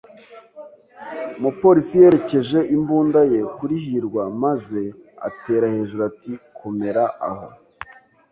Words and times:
Umupolisi 1.37 1.93
yerekeje 2.01 2.59
imbunda 2.75 3.19
ye 3.31 3.39
kuri 3.57 3.75
hirwa 3.83 4.23
maze 4.43 4.81
atera 5.27 5.65
hejuru 5.75 6.01
ati: 6.09 6.31
"Komera 6.57 7.03
aho!" 7.29 7.47